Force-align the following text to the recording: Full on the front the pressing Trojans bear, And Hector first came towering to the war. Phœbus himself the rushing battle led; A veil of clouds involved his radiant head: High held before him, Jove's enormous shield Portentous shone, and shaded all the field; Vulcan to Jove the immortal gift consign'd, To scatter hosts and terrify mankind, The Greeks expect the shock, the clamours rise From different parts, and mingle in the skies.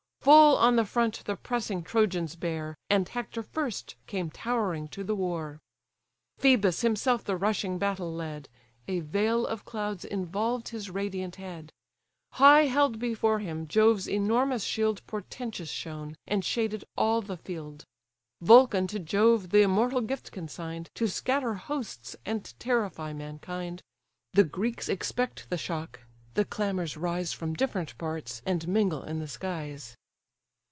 Full 0.21 0.55
on 0.55 0.75
the 0.75 0.85
front 0.85 1.23
the 1.25 1.35
pressing 1.35 1.81
Trojans 1.81 2.35
bear, 2.35 2.75
And 2.91 3.09
Hector 3.09 3.41
first 3.41 3.95
came 4.05 4.29
towering 4.29 4.87
to 4.89 5.03
the 5.03 5.15
war. 5.15 5.57
Phœbus 6.39 6.81
himself 6.83 7.23
the 7.23 7.35
rushing 7.35 7.79
battle 7.79 8.13
led; 8.13 8.47
A 8.87 8.99
veil 8.99 9.47
of 9.47 9.65
clouds 9.65 10.05
involved 10.05 10.67
his 10.69 10.91
radiant 10.91 11.37
head: 11.37 11.71
High 12.33 12.65
held 12.65 12.99
before 12.99 13.39
him, 13.39 13.67
Jove's 13.67 14.07
enormous 14.07 14.63
shield 14.63 15.01
Portentous 15.07 15.69
shone, 15.71 16.15
and 16.27 16.45
shaded 16.45 16.83
all 16.95 17.23
the 17.23 17.35
field; 17.37 17.83
Vulcan 18.41 18.85
to 18.89 18.99
Jove 18.99 19.49
the 19.49 19.63
immortal 19.63 20.01
gift 20.01 20.31
consign'd, 20.31 20.91
To 20.93 21.07
scatter 21.07 21.55
hosts 21.55 22.15
and 22.27 22.53
terrify 22.59 23.11
mankind, 23.11 23.81
The 24.33 24.43
Greeks 24.43 24.87
expect 24.87 25.49
the 25.49 25.57
shock, 25.57 26.01
the 26.35 26.45
clamours 26.45 26.95
rise 26.95 27.33
From 27.33 27.55
different 27.55 27.97
parts, 27.97 28.43
and 28.45 28.67
mingle 28.67 29.01
in 29.01 29.17
the 29.17 29.27
skies. 29.27 29.97